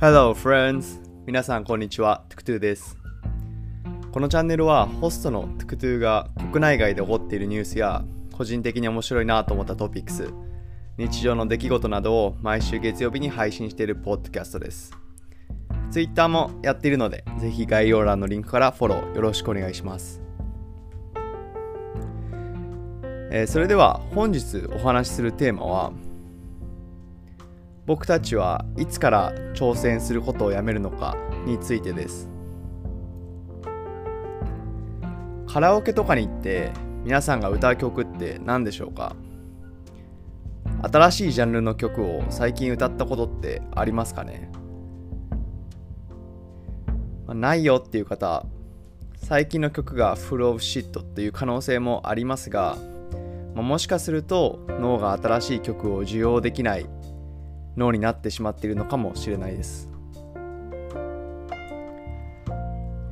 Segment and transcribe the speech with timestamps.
[0.00, 0.98] Hello friends!
[1.26, 2.96] 皆さんこんにちは、トゥクトゥです。
[4.10, 8.02] このチャンネルはホストのトゥクトゥが国内外で起こっているニュースや
[8.32, 10.32] 個人的に面白いなと思ったトピックス、
[10.96, 14.90] 日常の出来事などを毎週月曜日に配信しているポッドキャストです。
[15.90, 20.22] Twitter もやっているので、ぜひ概要欄のリンクからフォローよろしくお願いします。
[23.30, 25.92] えーそれでは本日お話しするテーマは
[27.90, 32.30] 僕たちはいつから挑戦することをやめるのかについてです。
[35.48, 36.70] カラオケとかに行って
[37.02, 39.16] 皆さんが歌う曲って何でしょうか？
[40.82, 44.52] 新しいジャンルの曲を最近歌ったことってありますかね？
[47.26, 48.46] まあないよっていう方
[49.16, 52.76] 最近の曲がフルオブシットっていう可能性もありますが、
[53.56, 56.86] もしかすると脳が新しい曲を受容できない
[57.76, 59.88] 脳になってしまっているのかもしれないです。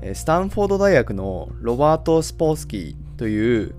[0.02, 3.74] えースタンフォード大学のロバート・スポースキーという、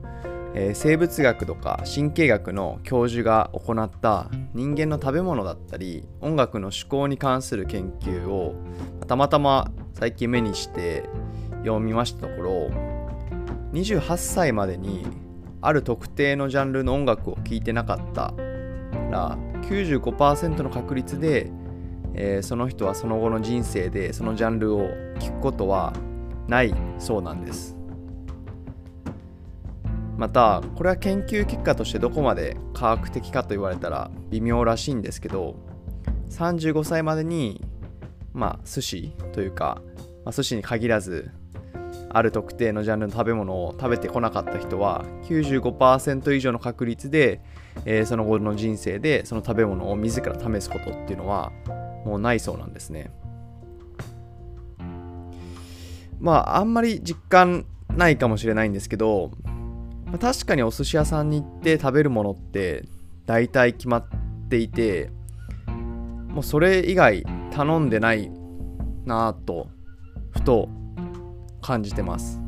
[0.53, 8.55] えー生物学とか神経学の教授が行った人間の食べ物だったり音楽の趣向に関する研究を
[9.07, 11.03] たまたま最近目にして
[11.63, 12.69] 読みましたところ
[13.73, 15.05] 28歳までに
[15.61, 18.33] ある特定のジャンルの音楽を聴いてなかった
[19.11, 21.51] ら95%の確率で、
[22.13, 25.93] えーその人はその後の人生でそのジャンルを聴くことは
[26.47, 27.79] ないそうなんです。
[30.19, 35.55] またこれは研究結果としてどこまで科学的かと言われたら微妙らしいんですけど
[36.29, 37.65] 35歳までに
[38.33, 39.81] まあ寿司というか、
[40.25, 41.31] まあ、寿司に限らず
[42.11, 47.41] ある特定のジャンルの食べ物を食べてこなかった人は95%以上の確率で、
[47.85, 51.51] えーその後の人生でその食べ物を自ら試すことっていうのは
[52.05, 53.11] もうないそうなんですね。
[56.19, 57.65] まああんまり実感
[57.95, 59.31] ないかもしれないんですけど、
[60.05, 62.85] まあ確かにお寿司屋さんに行って食べるものって
[63.25, 64.05] 大体決まっ
[64.49, 65.11] ていて
[66.29, 68.31] もうそれ以外頼んでない
[69.05, 69.69] なぁと
[70.31, 70.69] ふと
[71.61, 72.41] 感じてます。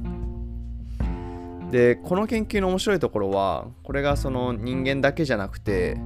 [1.71, 5.97] でこの研究の面白いところはこれがその人間だけじゃなくて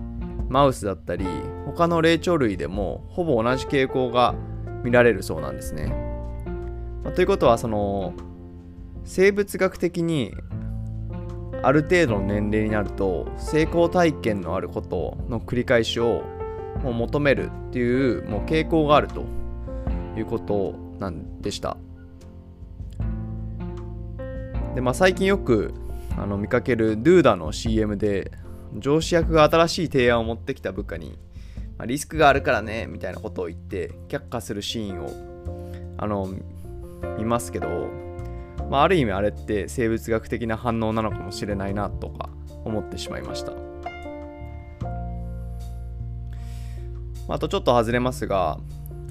[0.47, 1.25] マウスだったり
[1.65, 4.35] 他の霊長類でもほぼ同じ傾向が
[4.83, 5.87] 見られるそうなんですね、
[7.03, 8.13] まあということはその
[9.03, 10.31] 生物学的に
[11.63, 16.21] ある程度の年齢になると成功体験のあることの繰り返しを
[16.83, 19.25] もう求めるっていうもう傾向があると
[20.15, 21.77] いうことなんでした。
[24.75, 25.73] で、まあ、最近よく
[26.17, 28.31] あの見かけるドゥーダの CM で
[28.77, 31.17] 上司役が新しい提案を持ってきた部下に、
[31.77, 36.29] まあリスクがあるからねみたいなことを言って却下するシーンをあの
[37.17, 37.89] 見ますけど、
[38.69, 42.29] まあ、ある意味あれって生物学的な反応なのかもしれないなとか
[42.65, 43.53] 思ってしまいました。
[47.27, 48.59] あとちょっと外れますが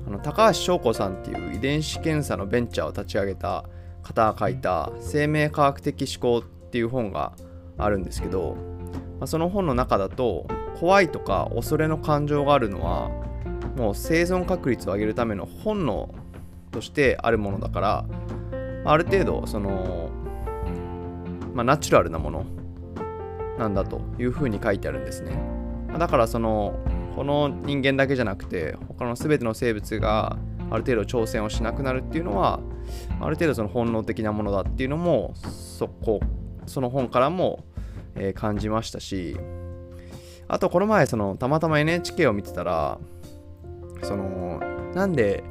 [0.07, 3.65] あの高橋翔子さんっていう遺伝子検査のベンチャーを立ち上げた
[4.05, 7.33] 方が書いた「生命科学的思考」っていう本が
[7.79, 8.57] あるんですけど、
[9.19, 10.47] まあ、その本の中だと
[10.79, 13.11] 怖いとか恐れの感情があるのは
[13.77, 16.15] もう生存確率を上げるための本能
[16.71, 18.05] としてあるものだから
[18.85, 20.11] ある程度その、
[21.55, 22.45] まあ、ナチュラルなもの
[23.59, 25.39] なんだというふうに書いてあるんですね。
[25.99, 26.75] だからその
[27.15, 30.37] この人間だけじゃなくて他の全ての生物が
[30.71, 32.61] ある程度挑戦をしなくなるっていうのは
[33.21, 36.21] ある程度その本能的なものだっていうのもそこ
[36.67, 37.63] その本からも、
[38.15, 39.37] え感じましたし
[40.49, 42.99] あとこの前そのたまたま NHK を見てたら
[44.03, 44.61] その
[44.95, 45.43] なんで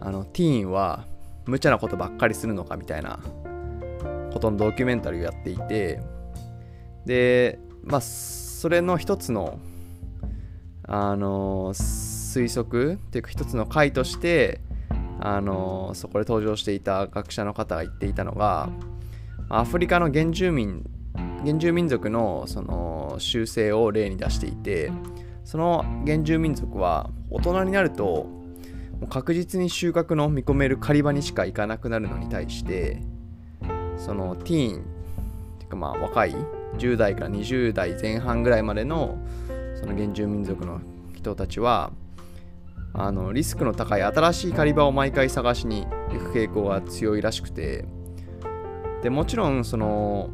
[0.00, 1.04] あのティーンは
[1.46, 3.18] 無茶なことばっかりするのかみたいな
[4.32, 6.00] ことのドキュメンタリーをやっていて
[7.06, 9.58] でまあそれの一つの
[10.84, 11.72] あの
[12.30, 14.60] 推測っていうか一つの回として
[15.18, 18.70] あのそこで登場していた学者の方が言っていたのが
[19.48, 20.88] アフリカの原住民
[21.44, 24.92] 原住民族のその習性を例に出していて
[25.44, 33.02] その原住民族は大人になるともう確実に収穫の見込める狩り場にしか行かなくなるのに対して
[33.96, 34.82] そのティーンっ
[35.58, 36.34] ていうかまあ若い
[36.78, 39.18] 10代から20代前半ぐらいまでの
[39.80, 40.80] その原住民族の
[41.14, 41.90] 人たちは
[42.92, 47.86] あのリスクの高い新しい狩り場を毎回探しに行く傾向が強いらしくて
[49.02, 50.30] でもちろんその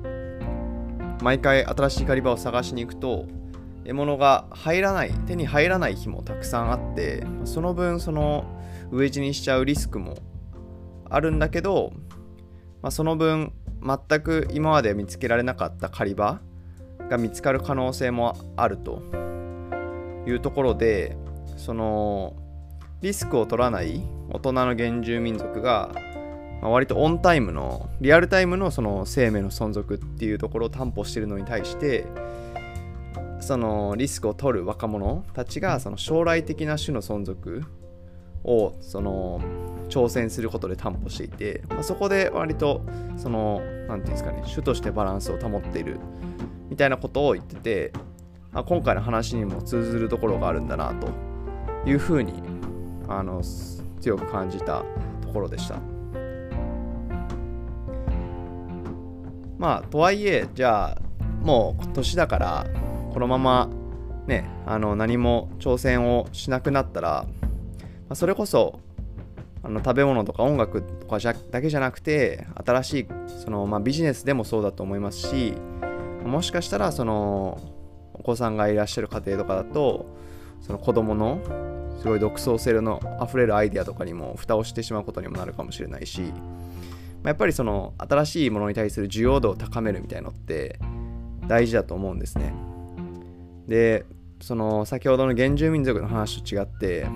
[1.23, 3.26] 毎回新しい狩り場を探しに行くと
[3.85, 8.44] 獲物が入らない手に入らない日もたくさんあってその分その
[8.91, 10.17] 飢え死にしちゃうリスクも
[11.09, 11.93] あるんだけど、
[12.82, 13.52] まあ、その分
[13.82, 16.41] 全く今まで見つけられなかった狩り場
[17.09, 19.02] が見つかる可能性もあると
[20.26, 21.17] いうところで
[21.56, 22.35] その
[23.06, 25.93] リスクを取らない大人の原住民族が、
[26.61, 32.05] まあ、割とオンタイムのリアルタイムのその生命の存続っていうところを担保しているのに対して
[33.38, 37.62] そのリスクを取る若者たちがその将来的な種の存続
[38.43, 39.41] をその
[39.88, 42.85] 挑戦することで担保していて、まあ、そこで割と
[43.17, 46.00] その何て言うんですかね種としてバランスを保っている
[46.69, 47.93] みたいなことを言ってて
[48.52, 51.06] あ今回の話にも通ずるところがあるんだなと
[51.88, 52.56] いうふうに
[53.08, 53.43] あの
[54.00, 54.85] 強く感じた
[55.20, 55.81] ところでした。
[59.58, 60.99] まあとはいえじゃあ
[61.43, 62.67] もう年だから
[63.12, 63.70] このまま
[64.26, 67.26] ねあの何も挑戦をしなくなったら、
[67.81, 68.81] まあ、それこそ
[69.62, 73.06] あの食べ物とか音楽とかじゃだけじゃなくて新しい
[73.43, 75.55] その、まあ、ビジネスでもそうだと思いますし
[76.25, 77.59] もしかしたらその
[78.14, 80.06] お子さんがいらっしゃる家庭とかだと
[80.61, 81.41] その子供の
[82.06, 86.29] すごい独創性のあふれるアイデアとかにも蓋をしてしまうことにもなるかもしれないし、ま
[87.25, 90.79] あ、やっぱりその新しいものに対する需要度を高めるみたいのって
[91.49, 92.55] 大事だと思うんですね。
[93.67, 94.06] で
[94.41, 97.06] その先ほどの原住民族の話と違って、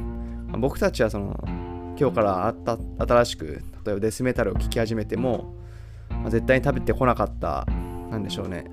[0.49, 1.39] まあ、僕たちはその
[1.97, 5.55] 今日からあった新しく例えばデスメタルを聴き始めても、
[6.11, 7.65] まあ、絶対に食べてこなかった
[8.11, 8.69] 何でしょうね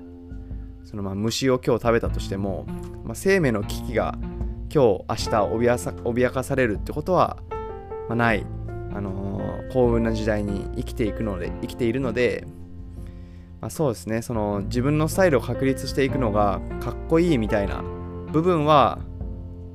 [0.84, 2.64] そのまあ虫を今日食べたとしても、
[3.04, 4.18] まあ、生命の危機が
[4.72, 5.30] 今日明日
[6.04, 7.38] 脅かされるってことは、
[8.08, 8.46] まあ、ない、
[8.94, 12.46] あのー、幸運な時代に生きていくので生きているので、
[13.60, 14.22] まあ、そうですね。
[14.22, 17.82] その自分のスタイルを確立していくのがかっこいいみたいな
[18.30, 18.98] 部分は、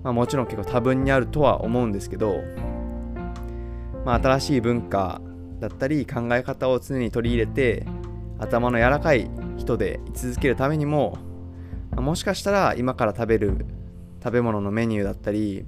[0.04, 2.42] まあ、もちろん結構多分にあるとは思うんですけど、
[4.06, 5.22] まあ、新しい文化
[5.60, 7.86] だったり考え方を常に取り入れて
[8.40, 11.18] 頭の柔らかい人で居続けるためにも、
[11.96, 13.66] もしかしたら今から食べる
[14.24, 15.66] 食べ物のメニューだったり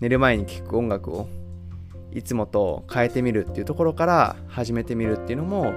[0.00, 1.28] 寝る前に聴く音楽を
[2.12, 5.72] いつもと変えてみるっていうところから始めてみるっていうのも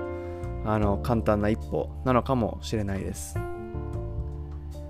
[0.66, 3.38] あの簡単な一歩なのかもしれないです。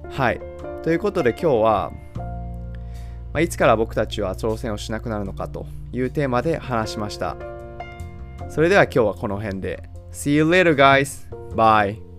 [0.09, 0.41] はい。
[0.83, 2.25] ということで今日は、ま
[3.35, 7.37] あ、いつから僕たちは挑戦をしなくなるのかというテーマで話しました。
[8.49, 9.89] それでは今日はこの辺で。
[10.11, 11.29] See you later guys!
[11.55, 12.10] Bye!